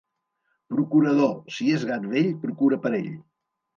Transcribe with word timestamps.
Procurador, 0.75 1.35
si 1.57 1.69
és 1.75 1.85
gat 1.93 2.09
vell, 2.15 2.31
procura 2.47 2.81
per 2.87 2.93
ell. 3.03 3.13